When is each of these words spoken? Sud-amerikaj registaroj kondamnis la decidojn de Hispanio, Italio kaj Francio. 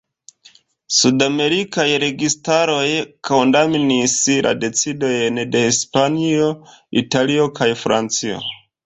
Sud-amerikaj 0.99 1.83
registaroj 2.03 2.87
kondamnis 3.29 4.15
la 4.47 4.55
decidojn 4.63 5.37
de 5.57 5.63
Hispanio, 5.67 6.49
Italio 7.03 7.47
kaj 7.61 7.69
Francio. 7.85 8.41